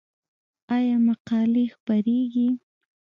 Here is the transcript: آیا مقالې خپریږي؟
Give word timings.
آیا 0.75 0.97
مقالې 1.07 1.65
خپریږي؟ 1.75 2.47